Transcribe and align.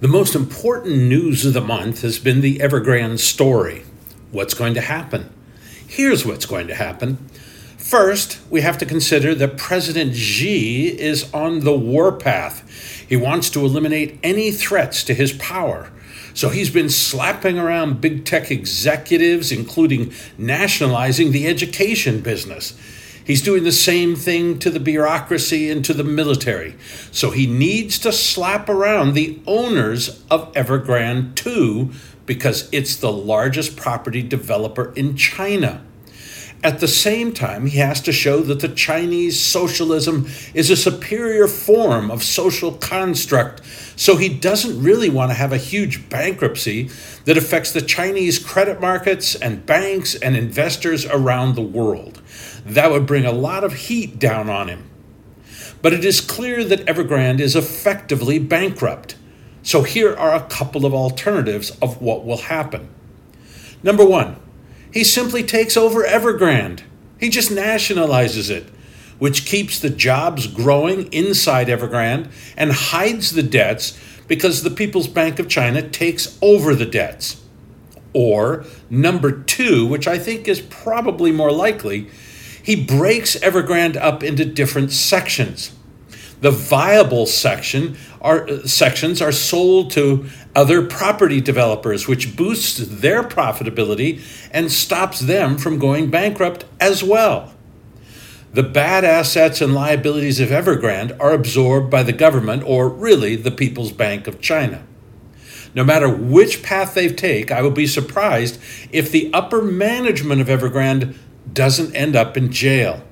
The 0.00 0.06
most 0.06 0.36
important 0.36 0.96
news 0.96 1.44
of 1.44 1.54
the 1.54 1.60
month 1.60 2.02
has 2.02 2.20
been 2.20 2.40
the 2.40 2.58
Evergrande 2.58 3.18
story. 3.18 3.82
What's 4.30 4.54
going 4.54 4.74
to 4.74 4.80
happen? 4.80 5.28
Here's 5.88 6.24
what's 6.24 6.46
going 6.46 6.68
to 6.68 6.74
happen. 6.76 7.16
First, 7.76 8.38
we 8.48 8.60
have 8.60 8.78
to 8.78 8.86
consider 8.86 9.34
that 9.34 9.56
President 9.56 10.14
Xi 10.14 10.86
is 10.86 11.28
on 11.34 11.60
the 11.60 11.76
warpath. 11.76 12.64
He 13.08 13.16
wants 13.16 13.50
to 13.50 13.64
eliminate 13.64 14.20
any 14.22 14.52
threats 14.52 15.02
to 15.02 15.14
his 15.14 15.32
power. 15.32 15.90
So 16.32 16.50
he's 16.50 16.70
been 16.70 16.90
slapping 16.90 17.58
around 17.58 18.00
big 18.00 18.24
tech 18.24 18.52
executives, 18.52 19.50
including 19.50 20.12
nationalizing 20.36 21.32
the 21.32 21.48
education 21.48 22.20
business. 22.20 22.78
He's 23.28 23.42
doing 23.42 23.62
the 23.62 23.72
same 23.72 24.16
thing 24.16 24.58
to 24.60 24.70
the 24.70 24.80
bureaucracy 24.80 25.70
and 25.70 25.84
to 25.84 25.92
the 25.92 26.02
military. 26.02 26.76
So 27.12 27.30
he 27.30 27.46
needs 27.46 27.98
to 27.98 28.10
slap 28.10 28.70
around 28.70 29.12
the 29.12 29.38
owners 29.46 30.24
of 30.30 30.50
Evergrande 30.54 31.34
too, 31.34 31.90
because 32.24 32.70
it's 32.72 32.96
the 32.96 33.12
largest 33.12 33.76
property 33.76 34.22
developer 34.22 34.94
in 34.94 35.14
China. 35.14 35.84
At 36.64 36.80
the 36.80 36.88
same 36.88 37.32
time, 37.32 37.66
he 37.66 37.78
has 37.78 38.00
to 38.00 38.12
show 38.12 38.40
that 38.40 38.58
the 38.58 38.68
Chinese 38.68 39.40
socialism 39.40 40.28
is 40.54 40.70
a 40.70 40.76
superior 40.76 41.46
form 41.46 42.10
of 42.10 42.24
social 42.24 42.72
construct, 42.72 43.62
so 43.94 44.16
he 44.16 44.28
doesn't 44.28 44.82
really 44.82 45.08
want 45.08 45.30
to 45.30 45.36
have 45.36 45.52
a 45.52 45.56
huge 45.56 46.08
bankruptcy 46.08 46.90
that 47.26 47.38
affects 47.38 47.70
the 47.70 47.80
Chinese 47.80 48.40
credit 48.40 48.80
markets 48.80 49.36
and 49.36 49.66
banks 49.66 50.16
and 50.16 50.36
investors 50.36 51.06
around 51.06 51.54
the 51.54 51.62
world. 51.62 52.20
That 52.66 52.90
would 52.90 53.06
bring 53.06 53.24
a 53.24 53.32
lot 53.32 53.62
of 53.62 53.74
heat 53.74 54.18
down 54.18 54.50
on 54.50 54.66
him. 54.66 54.90
But 55.80 55.92
it 55.92 56.04
is 56.04 56.20
clear 56.20 56.64
that 56.64 56.86
Evergrande 56.86 57.38
is 57.38 57.54
effectively 57.54 58.40
bankrupt. 58.40 59.14
So 59.62 59.82
here 59.82 60.16
are 60.16 60.34
a 60.34 60.48
couple 60.48 60.84
of 60.84 60.92
alternatives 60.92 61.70
of 61.80 62.02
what 62.02 62.24
will 62.24 62.38
happen. 62.38 62.88
Number 63.84 64.04
one, 64.04 64.36
he 64.92 65.04
simply 65.04 65.42
takes 65.42 65.76
over 65.76 66.02
Evergrande. 66.02 66.82
He 67.18 67.28
just 67.28 67.50
nationalizes 67.50 68.50
it, 68.50 68.68
which 69.18 69.46
keeps 69.46 69.80
the 69.80 69.90
jobs 69.90 70.46
growing 70.46 71.12
inside 71.12 71.68
Evergrande 71.68 72.30
and 72.56 72.72
hides 72.72 73.32
the 73.32 73.42
debts 73.42 73.98
because 74.28 74.62
the 74.62 74.70
People's 74.70 75.08
Bank 75.08 75.38
of 75.38 75.48
China 75.48 75.82
takes 75.82 76.38
over 76.40 76.74
the 76.74 76.86
debts. 76.86 77.42
Or, 78.12 78.64
number 78.88 79.32
two, 79.32 79.86
which 79.86 80.06
I 80.06 80.18
think 80.18 80.48
is 80.48 80.60
probably 80.60 81.32
more 81.32 81.52
likely, 81.52 82.08
he 82.62 82.76
breaks 82.76 83.36
Evergrande 83.36 83.96
up 83.96 84.22
into 84.22 84.44
different 84.44 84.92
sections. 84.92 85.72
The 86.40 86.50
viable 86.50 87.26
section 87.26 87.96
are, 88.20 88.66
sections 88.66 89.20
are 89.20 89.32
sold 89.32 89.90
to 89.92 90.26
other 90.54 90.86
property 90.86 91.40
developers, 91.40 92.06
which 92.06 92.36
boosts 92.36 92.78
their 92.78 93.22
profitability 93.22 94.22
and 94.52 94.70
stops 94.70 95.20
them 95.20 95.58
from 95.58 95.78
going 95.78 96.10
bankrupt 96.10 96.64
as 96.80 97.02
well. 97.02 97.52
The 98.52 98.62
bad 98.62 99.04
assets 99.04 99.60
and 99.60 99.74
liabilities 99.74 100.40
of 100.40 100.48
Evergrande 100.48 101.16
are 101.20 101.32
absorbed 101.32 101.90
by 101.90 102.02
the 102.02 102.12
government, 102.12 102.62
or 102.64 102.88
really 102.88 103.36
the 103.36 103.50
People's 103.50 103.92
Bank 103.92 104.26
of 104.26 104.40
China. 104.40 104.84
No 105.74 105.84
matter 105.84 106.08
which 106.08 106.62
path 106.62 106.94
they 106.94 107.08
take, 107.08 107.50
I 107.50 107.60
will 107.60 107.70
be 107.70 107.86
surprised 107.86 108.58
if 108.90 109.10
the 109.10 109.30
upper 109.34 109.60
management 109.60 110.40
of 110.40 110.48
Evergrande 110.48 111.14
doesn't 111.52 111.94
end 111.94 112.16
up 112.16 112.36
in 112.36 112.50
jail. 112.50 113.02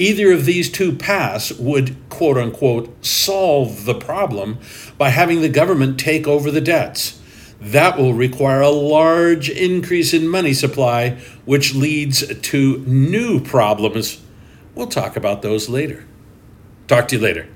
Either 0.00 0.32
of 0.32 0.46
these 0.46 0.70
two 0.70 0.96
paths 0.96 1.52
would, 1.52 1.94
quote 2.08 2.38
unquote, 2.38 3.04
solve 3.04 3.84
the 3.84 3.94
problem 3.94 4.58
by 4.96 5.10
having 5.10 5.42
the 5.42 5.48
government 5.50 6.00
take 6.00 6.26
over 6.26 6.50
the 6.50 6.60
debts. 6.62 7.20
That 7.60 7.98
will 7.98 8.14
require 8.14 8.62
a 8.62 8.70
large 8.70 9.50
increase 9.50 10.14
in 10.14 10.26
money 10.26 10.54
supply, 10.54 11.18
which 11.44 11.74
leads 11.74 12.26
to 12.34 12.78
new 12.86 13.40
problems. 13.40 14.22
We'll 14.74 14.86
talk 14.86 15.16
about 15.16 15.42
those 15.42 15.68
later. 15.68 16.06
Talk 16.88 17.06
to 17.08 17.16
you 17.16 17.22
later. 17.22 17.48